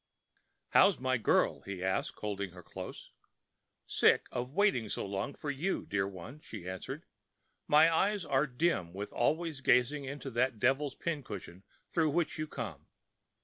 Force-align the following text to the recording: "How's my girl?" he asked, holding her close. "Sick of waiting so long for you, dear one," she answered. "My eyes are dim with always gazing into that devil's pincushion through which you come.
"How's 0.69 0.99
my 0.99 1.17
girl?" 1.17 1.61
he 1.61 1.83
asked, 1.83 2.17
holding 2.21 2.53
her 2.53 2.63
close. 2.63 3.11
"Sick 3.85 4.25
of 4.31 4.51
waiting 4.55 4.89
so 4.89 5.05
long 5.05 5.35
for 5.35 5.51
you, 5.51 5.85
dear 5.85 6.07
one," 6.07 6.39
she 6.39 6.67
answered. 6.67 7.05
"My 7.67 7.93
eyes 7.95 8.25
are 8.25 8.47
dim 8.47 8.93
with 8.93 9.13
always 9.13 9.61
gazing 9.61 10.05
into 10.05 10.31
that 10.31 10.57
devil's 10.59 10.95
pincushion 10.95 11.61
through 11.87 12.09
which 12.09 12.39
you 12.39 12.47
come. 12.47 12.87